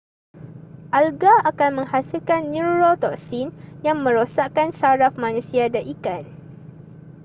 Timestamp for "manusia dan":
5.23-5.83